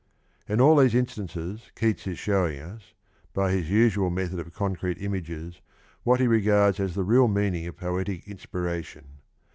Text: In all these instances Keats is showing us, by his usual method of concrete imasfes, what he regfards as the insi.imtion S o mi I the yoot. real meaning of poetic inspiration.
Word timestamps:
In 0.49 0.59
all 0.59 0.77
these 0.77 0.95
instances 0.95 1.69
Keats 1.75 2.07
is 2.07 2.17
showing 2.17 2.59
us, 2.59 2.95
by 3.35 3.51
his 3.51 3.69
usual 3.69 4.09
method 4.09 4.39
of 4.39 4.51
concrete 4.51 4.97
imasfes, 4.97 5.61
what 6.01 6.19
he 6.19 6.25
regfards 6.25 6.79
as 6.79 6.95
the 6.95 7.03
insi.imtion 7.03 7.03
S 7.03 7.05
o 7.05 7.05
mi 7.05 7.05
I 7.05 7.05
the 7.05 7.05
yoot. 7.05 7.11
real 7.11 7.27
meaning 7.27 7.67
of 7.67 7.77
poetic 7.77 8.27
inspiration. 8.27 9.05